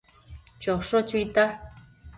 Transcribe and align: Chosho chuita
Chosho 0.61 1.05
chuita 1.07 1.45